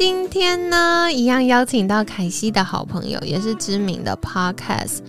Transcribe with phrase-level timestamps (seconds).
[0.00, 5.00] 今天呢，一样邀请到凯西的好朋友，也是知名的 Podcast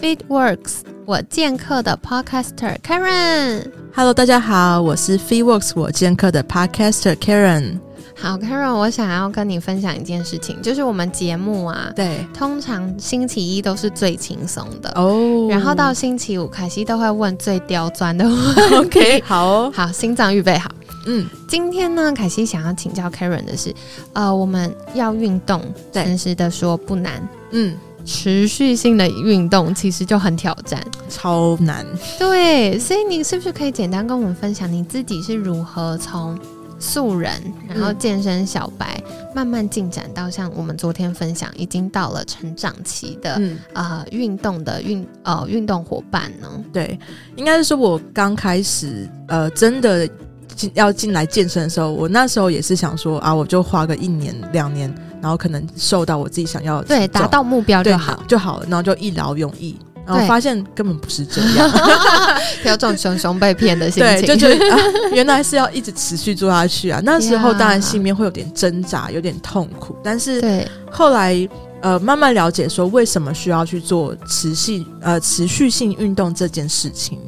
[0.00, 3.70] FeedWorks 我剑客的 Podcaster Karen。
[3.94, 7.80] Hello，大家好，我是 FeedWorks 我剑客的 Podcaster Karen。
[8.16, 18.74] 好，Karen，我想要跟你分享一件事情，就是我们节目啊，对，通常星期一都是最轻松的，哦然后到星期五，凯西都会问最刁钻的问题。
[18.88, 20.70] OK 好哦，好，心脏预备好。
[21.06, 23.74] 嗯，今天呢，凯西想要请教 Karen 的是，
[24.12, 30.82] 呃，我们要运动，对诚实的说不难，嗯，持续性的运动其实就很挑战。
[31.08, 31.86] 超难。
[32.18, 36.38] 对，所以你是不是可以简单跟我们分享你自己是如何从
[36.78, 37.32] 素人，
[37.68, 39.02] 然后嗯健身小白，
[39.34, 46.48] 慢慢进展到像我们昨天分享，已经到了成长期的、嗯，呃运动的运呃运动伙伴呢？
[46.72, 46.98] 对，
[47.36, 50.08] 应该是说我刚开始呃真的
[50.54, 58.22] 进要进来健身的时候，我那时候也是想说啊，我就花个一年两年，然后可能瘦到我自己想要的对，达到目标就好。
[58.28, 59.76] 就好了，然后就一劳永逸。
[60.06, 61.70] 然后发现根本不是这样，
[62.64, 64.78] 有种熊熊被骗的心对，情，就觉得、啊、
[65.12, 67.00] 原来是要一直持续做下去啊。
[67.04, 71.48] 那时候当然心里面会有点挣扎，有点痛苦，但是对后来
[71.80, 77.20] 呃慢慢了解说为什么需要去做持续呃持续性运动这件事情。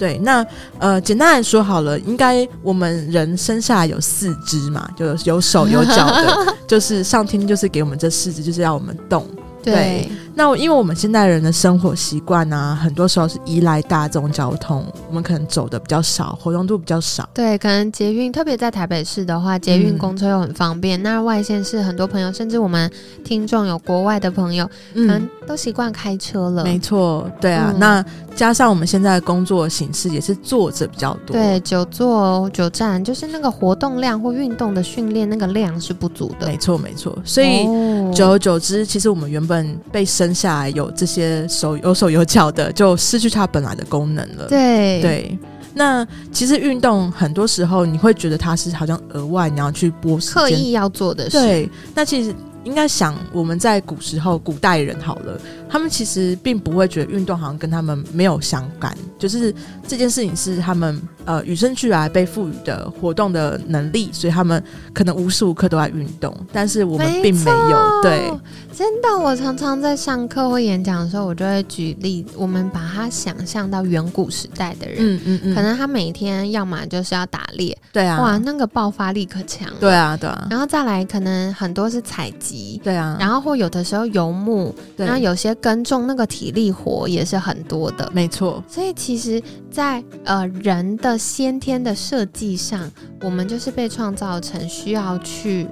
[0.00, 0.46] 嗯对，那
[0.78, 9.26] 呃简单来说好了，应该我们人生下来有四肢嘛，就有有手有脚的， 就是上天就是给我们这四肢，就是要我们动。
[9.62, 17.28] 对那因为我们现代人的生活习惯啊，很多时候是依赖大众交通，我们可能走的比较少，活动度比较少。
[17.34, 21.02] 对，可能捷运，特别在台北市的话，捷运嗯公车又很方便。
[21.02, 22.90] 那外县市很多朋友，甚至我们
[23.22, 26.62] 听众有国外的朋友，可能都习惯开车了。
[26.62, 27.70] 嗯没错，对啊。
[27.74, 28.02] 嗯那
[28.34, 36.46] 加上我们现在的工作形式也是坐着比较多，对，久坐久站，就是那个活动量或运动的训练那个量是不足的。
[36.46, 37.14] 没错没错。
[37.26, 44.46] 所以哦久而久之，其实我们原本被生下来有这些手有手有脚的，就失去它本来的功能了。
[44.48, 45.38] 对对。
[45.72, 51.40] 那其实运动很多时候你会觉得它是好像额外你要去拨时间，刻意要做的事。
[51.40, 51.70] 对。
[51.94, 59.54] 那其实应该想我们在古时候古代人好了，他们其实并不会觉得运动好像跟他们没有相干，就是
[59.86, 68.02] 这件事情是他们呃与生俱来被赋予的活动的能力，所以他们可能无时无刻都在运动，但是我们并没有。
[68.02, 68.32] 对，
[68.76, 79.68] 真的，我常常在上课或演讲的时候，我就会举例，我们把它想象到远古时代的人，嗯嗯嗯，可能他每天要么就是要打猎，对啊，哇，那个爆发力可强。
[79.68, 79.76] 了。
[79.78, 80.46] 对啊对啊。
[80.50, 85.06] 然后再来，可能很多是采集，对啊，然后或有的时候游牧，对。
[85.06, 88.10] 然后有些耕种那个体力活也是很多的。
[88.14, 92.90] 没错，所以其实在，呃人的先天的设计上，
[93.20, 95.66] 我们就是被创造成需要去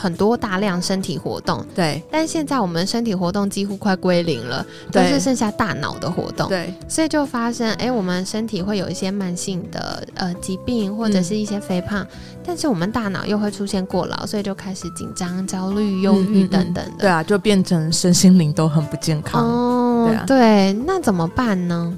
[0.00, 2.02] 很多大量身体活动，对。
[2.10, 6.48] 但现在我们身体活动几乎快归零了，都是剩下大脑的活动。
[6.48, 6.72] 对。
[6.88, 12.06] 所以就发生，哎、我们身体会有一些慢性的呃疾病或者是一些肥胖，
[12.46, 17.00] 但是我们大脑又会出现过劳，所以就开始紧张、焦虑、忧郁等等的。
[17.00, 19.44] 对啊，就变成身心灵都很不健康。
[19.44, 20.24] 哦，对啊。
[20.26, 21.92] 对，那怎么办呢？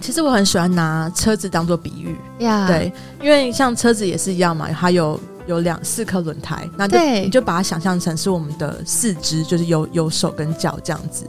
[0.00, 2.14] 其实我很喜欢拿车子当做比喻，
[2.44, 11.24] 呀，对，因为像车子也是一样嘛，它有有两四颗轮胎，那就对你就把它想象成是我们的四肢，就是有有手跟脚这样子。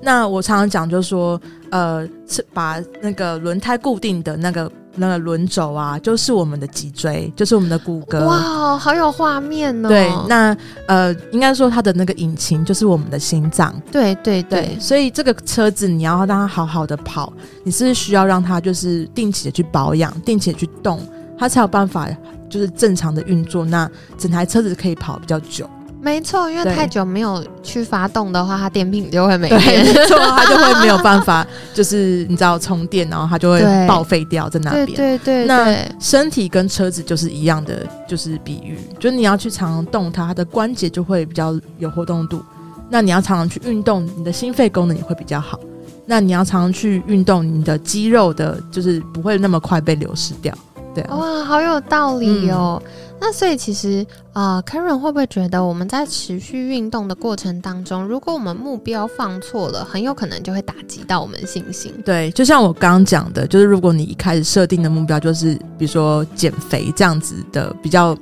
[0.00, 1.40] 那我常常讲，就是说，
[1.70, 8.22] 呃，是把那个轮胎固定的那个那个轮轴啊，就是我们的脊椎，就是我们的骨骼。
[8.26, 9.88] 哇，好有画面哦。
[9.88, 10.54] 对，那
[10.86, 13.74] 呃，应该说它的那个引擎就是我们的心脏。
[13.90, 17.32] 对对对，对，所以这个车子你要让它好好的跑，
[17.62, 21.00] 你是需要让它就是定期的去保养，定期的去动，
[21.38, 22.06] 它才有办法
[22.54, 25.68] 就是正常的运作，那整台车子可以跑比较久。
[26.00, 29.84] 没错，因为太久没有去发动的话，它电瓶就会没， 电。
[29.84, 34.96] 没错，它就会没有办法，就是你知道充电，然后它就会 报废掉在那对边。
[34.96, 42.40] 对对那，身体跟车子就是一样的，就是比喻，就是你要去常常动它，它的关节就会比较有活动度。
[42.88, 45.58] 那你要常常去运动，你的心肺功能也会比较好。
[46.06, 50.54] 那你要常常去运动，你的肌肉的，就是不会那么快被流失掉。
[50.94, 52.80] 对啊，哇，好有道理哦。
[52.84, 54.04] 嗯那所以其实
[54.34, 61.94] 呃，Karen 会不会觉得我们在持续运动的过程当中，如果我们目标放错了，很有可能就会打击到我们信心？
[62.04, 68.14] 对，就像我刚刚讲的，就是如果你一开始设定的目标就是比如说减肥这样子的比较。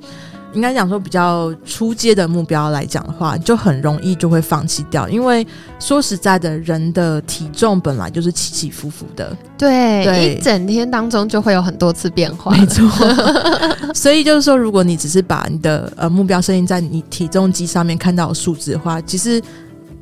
[0.53, 5.45] 应该讲说比较出阶的目标来讲的话，就很容易就会放弃掉，因为
[5.79, 12.87] 说实在的，人的体重本来就是起起伏伏的，对，一整天当中就会有很多次变化，没错。
[13.93, 19.41] 所以就是说，如果你只是把你的呃目标设定在你体重机上面看到数字的话，其实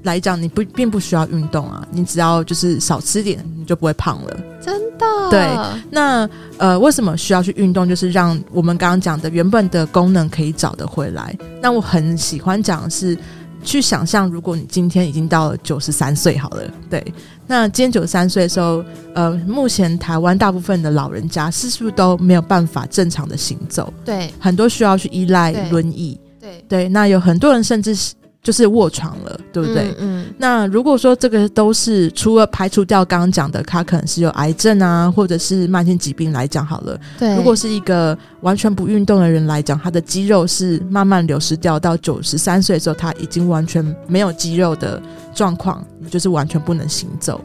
[0.03, 4.39] 来讲你不并不需要运动啊，你只要就是少吃点，你就不会胖了。
[4.61, 5.05] 真的？
[5.29, 5.47] 对，
[5.89, 7.87] 那呃，为什么需要去运动？
[7.87, 11.35] 就是让我们刚刚讲的原本的功能可以找得回来。
[11.61, 13.17] 那我很喜欢讲的是，
[13.63, 17.13] 去想象如果你今天已经到了九十三岁好了，对，
[17.47, 18.83] 那今天九十三岁的时候，
[19.13, 23.91] 呃，目前台湾大部分的老人家是不是都没有办法正常的行走？
[24.05, 26.19] 对，很多需要去依赖轮椅。
[26.39, 28.13] 对对，那有很多人甚至是。
[28.43, 29.93] 就是卧床了，对不对？
[29.99, 30.25] 嗯。
[30.37, 36.99] 那如果说这个都是除了排除掉刚刚讲的，他可能是有癌症啊，或者是慢性疾病来讲好了。
[37.19, 37.35] 对。
[37.35, 45.01] 如果是一个完全不运动的人来讲，他的肌肉是慢慢流失掉，到九十三岁的时候，他已经完全没有肌肉的
[45.35, 47.39] 状况，就是完全不能行走。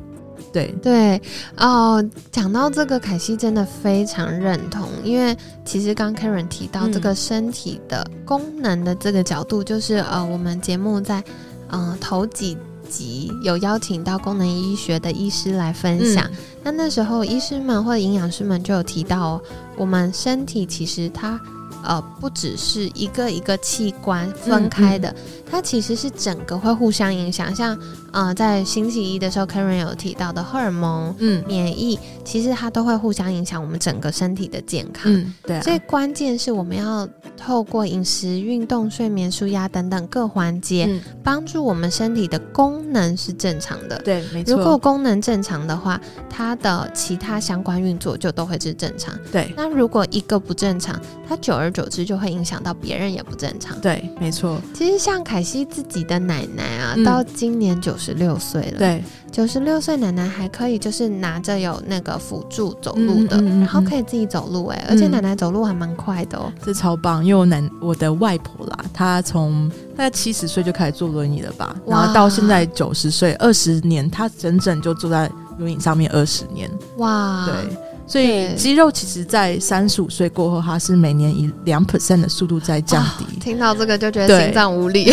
[0.56, 1.22] 对对
[1.58, 5.36] 哦，讲到这个，凯西真的非常认同，因为
[5.66, 11.22] 其实刚 Karen 提到这个身体的功能的这个角度，就是呃，我们节目在
[11.68, 12.56] 嗯头几
[12.88, 16.26] 集有邀请到功能医学的医师来分享，
[16.62, 19.38] 那那时候医师们或者营养师们就有提到，
[19.76, 21.38] 我们身体其实它。
[21.86, 25.14] 呃，不只是一个一个器官分开的，
[25.50, 27.54] 它其实是整个会互相影响。
[27.54, 27.78] 像
[28.12, 35.12] 呃，在星期一的时候，Karen 有提到的荷尔蒙、嗯，免疫，其实它都会互相影响我们整个身体的健康。
[35.12, 35.60] 嗯，对。
[35.60, 37.06] 所以关键是我们要
[37.36, 40.88] 透过饮食、运动、睡眠、舒压等等各环节，
[41.22, 43.98] 帮助我们身体的功能是正常的。
[44.02, 44.56] 对，没错。
[44.56, 46.00] 如果功能正常的话，
[46.30, 49.14] 它的其他相关运作就都会是正常。
[49.30, 49.52] 对。
[49.54, 50.98] 那如果一个不正常，
[51.28, 53.78] 它久而久之就会影响到别人，也不正常。
[53.82, 54.58] 对，没错。
[54.73, 58.78] 其实像凯西自己的奶奶啊，到今年九十六岁了。
[58.78, 64.64] 对，九十六岁奶奶还可以，就是拿着有那个辅助走路的，然后可以自己走路。
[64.69, 66.50] 哎，而且奶奶走路还蛮快的哦。
[66.64, 76.70] 这超棒，因为我奶我的外婆啦，她从大概七十岁就开始坐轮椅了吧，然后到现在九十岁，二十年，她整整就坐在轮椅上面二十年。
[76.96, 77.76] 哇，对。
[78.06, 83.24] 所以肌肉其实，在三十五岁过后，它是每年以两 percent 的速度在降低。
[83.40, 85.04] 听到这个就觉得心脏无力，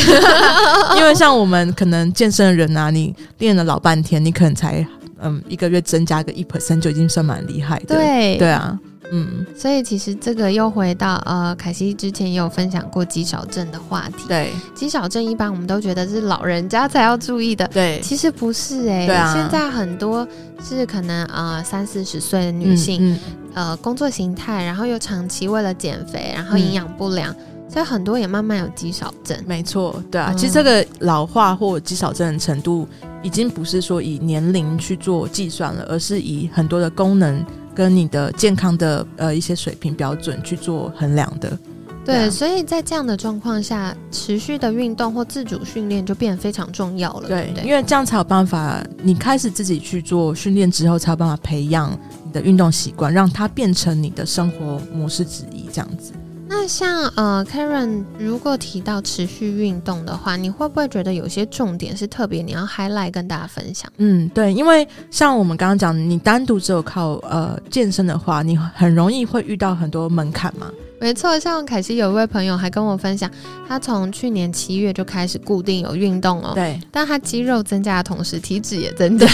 [0.98, 4.86] 因为像我们可能健身的人啊，你练了老半天，你可能才
[5.22, 7.96] 嗯一个月增加个一 percent 就已经算蛮厉害的。
[7.96, 8.78] 对对啊。
[9.16, 14.28] 嗯，所以其实这个又回到呃，凯西之前也有分享过肌少症的话题。
[14.28, 17.68] 对，肌少症一般我们都觉得是老人家才要注意的。
[17.68, 19.06] 对，其实不是哎。
[19.06, 19.32] 对啊。
[19.32, 20.28] 现在很多
[20.68, 23.16] 是可能呃三四十岁的女性，
[23.54, 27.32] 呃工作形态，然后又长期为了减肥，然后营养不良，
[27.70, 29.38] 所以很多也慢慢有肌少症。
[29.46, 30.34] 没错，对啊。
[30.36, 32.88] 其实这个老化或肌少症的程度，
[33.22, 37.46] 已经不是说以年龄去做计算了，而是以很多的功能。
[37.76, 41.58] 跟你的健康的呃一些水平标准去做衡量的，
[42.06, 47.28] 对，所以在这样的状况下，持续的运动或自主训练就变得非常重要了。
[47.28, 56.12] 对，因为这样才有办法，你开始自己去做训练之后，才有办法培养你的运动习惯，让它变成你的生活模式之一，这样子。
[56.56, 63.92] 那像呃，Karen，如果提到持续运动的话，你会不会觉得有些重点是特别你要 highlight 跟大家分享？
[63.98, 70.68] 嗯，对，因为像我们刚刚讲，你单独只有靠呃健身的话，你很容易会遇到很多门槛嘛。
[71.00, 73.30] 没错，像凯西有一位朋友还跟我分享，
[73.68, 76.52] 他从去年七月就开始固定有运动哦。
[76.54, 79.28] 对，但他肌肉增加的同时，体脂也增加。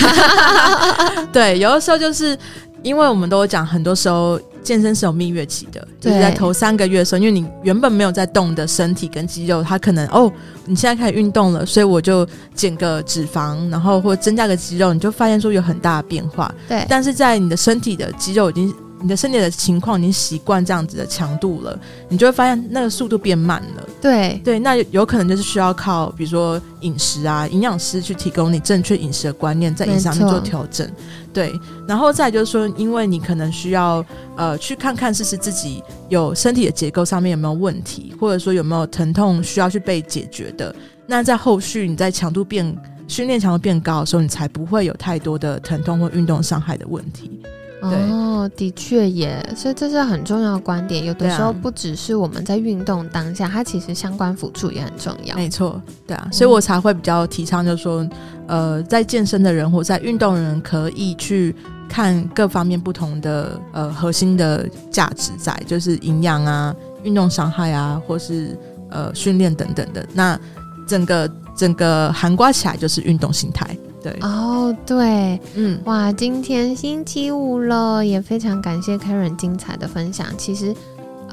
[1.34, 2.36] 对，有的时候就是
[2.82, 4.40] 因为我们都讲，很多时候。
[4.64, 10.32] 健身是有蜜月期的，就是在头三个月的时候，因为你原本没有在动的身体跟肌肉，它可能哦，
[10.66, 16.54] 你现在开始运动了，所以我就减个脂肪，然后或增加个肌肉，你就发现说有很大的变化。
[16.68, 18.74] 对，但是在你的身体的肌肉已经。
[19.02, 21.80] 你的身体的情况已经习惯这样子的强度了，
[22.10, 23.90] 你就会发现那个速度变慢了。
[24.02, 30.90] 对对，那有可能就是需要靠，比如说饮食啊，营养师去提供你正确饮食的观念，在饮食上面做调整。
[31.32, 31.54] 对，
[31.88, 34.04] 然后再就是说，因为你可能需要
[34.36, 40.76] 呃去看看，试试自己有身体的结构上面有没有问题，或者说有没有疼痛需要去被解决的。
[41.06, 42.76] 那在后续你在强度变
[43.08, 47.40] 训练强度变高的时候，你才不会有太多的疼痛或运动伤害的问题。
[47.82, 51.06] 哦，的确也，所以这是很重要的观点。
[51.06, 55.36] 有的时候不只是我们在运动当下，它其实相关辅助也很重要。
[55.36, 58.08] 没错，对啊，所以我才会比较提倡，就是说，
[58.48, 61.56] 呃，在健身的人或在运动的人可以去
[61.88, 68.58] 看各方面不同的呃核心的价值在，就是营养啊、运动伤害啊，或是
[68.90, 70.06] 呃训练等等的。
[70.14, 70.38] 那
[70.86, 73.78] 整个整个涵盖起来就是运动心态。
[74.02, 80.28] 对，哦，对，嗯，哇，今天星期五了，也非常感谢 Karen 精彩的分享。
[80.38, 80.74] 其实，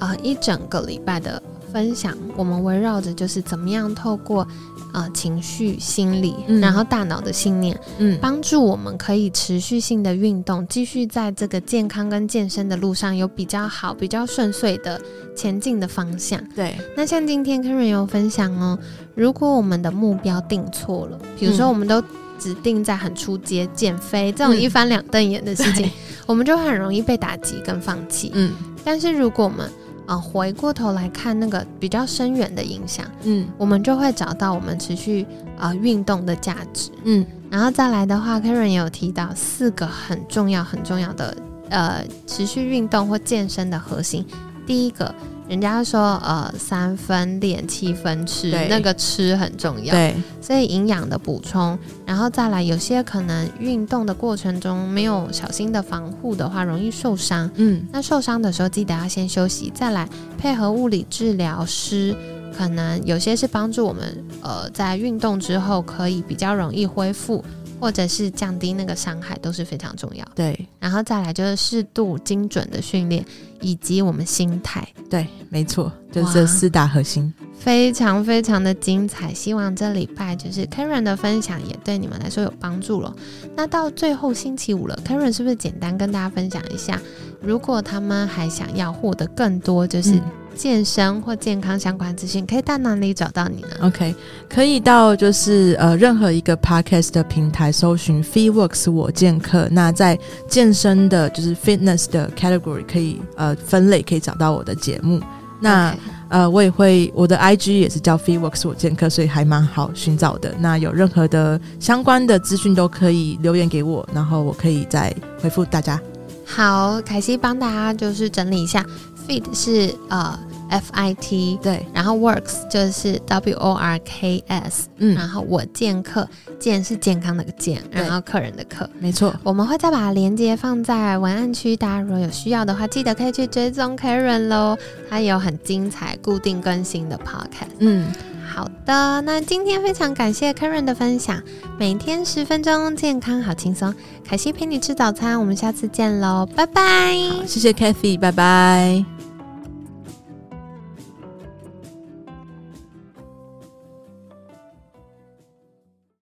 [0.01, 1.41] 呃，一整个礼拜的
[1.73, 4.47] 分享，我们围绕着就是怎么样透过
[4.93, 6.61] 呃情绪、心理，嗯。
[6.61, 15.01] 然后大脑的信念，嗯，帮助我们可以持续性的运动，继续在这个健康跟健身的路上有比较好、比较顺遂的
[15.37, 16.43] 前进的方向。
[16.57, 18.77] 对，那像今天 Karen 有分享哦，
[19.15, 21.69] 如果我们的目标定错了，比如说嗯。
[21.69, 22.03] 我们都
[22.39, 25.93] 指定在很出街减肥这种嗯一翻两瞪眼的事情，对
[26.27, 28.31] 我们就很容易被打击跟放弃。
[28.35, 28.53] 嗯
[28.85, 29.71] 但是如果我们
[30.07, 35.27] 呃回过头来看那个比较深远的影响，嗯我们就会找到我们持续
[35.59, 36.91] 啊运动的价值。
[37.05, 41.37] 嗯然后再来的话，Karen 也有提到四个很重要、很重要的
[41.71, 44.27] 呃持续运动或健身的核心。
[44.67, 45.15] 第一个，
[45.49, 57.49] 人家说呃三分练七分吃，那个吃很重要，对，所以营养的补充，然后再来有些可能运动的过程中没有小心的防护的话，容易受伤。
[57.55, 57.87] 嗯。
[57.93, 62.17] 那受伤的时候记得要先休息，再来配合物理治疗师，
[62.57, 67.45] 可能有些是帮助我们呃在运动之后可以比较容易恢复，
[67.81, 70.25] 或者是降低那个伤害，都是非常重要。
[70.35, 73.25] 对然后再来就是适度精准的训练，
[73.61, 77.33] 以及我们心态，对，没错，就是这四大核心。
[77.59, 79.35] 非常非常的精彩。
[79.35, 83.13] 希望这礼拜就是 Karen 的分享也对你们来说有帮助了。
[83.57, 87.01] 那到最后星期五了，Karen 是不是简单跟大家分享一下，
[87.41, 90.23] 如果他们还想要获得更多就是嗯
[90.57, 94.15] 健身或健康相关资讯，可以到哪里找到你呢？OK，
[94.49, 105.21] 可以到就是呃任何一个 Podcast 的平台搜寻 FeeWorks 我健客，那在健身的就是 Fitness 的 category 可以呃分类可以找到我的节目。
[105.59, 105.97] 那
[106.29, 110.55] 呃我也会我的 IG 也是叫 FeeWorks 我健客，所以还蛮好寻找的。
[110.59, 116.01] 那有任何的相关的资讯都可以留言给我，然后我可以再回复大家。
[116.45, 118.85] 好，凯西帮大家就是整理一下
[119.27, 120.39] ，Fit 是呃
[120.71, 128.89] F I T，对，然后 Works 就是 W O R K S，嗯，然后我健客，健是健康的健，对然后客人的客。
[128.99, 134.77] 没错，我们会再把链接放在文案区，大家如果有需要的话，记得可以去追踪 Karen 喽，
[135.09, 137.77] 他有很精彩、固定更新的 Podcast。
[137.79, 138.07] 嗯，
[138.47, 141.43] 好的，那今天非常感谢 Karen 的分享，
[141.79, 143.95] 每天十分钟，健康好轻松。
[144.25, 147.17] 凯西陪你吃早餐，我们下次见喽，拜拜。
[147.47, 149.16] 谢谢 Kathy，拜拜。